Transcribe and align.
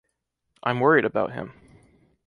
I’m 0.63 0.79
worried 0.79 1.05
about 1.05 1.33
him. 1.33 1.53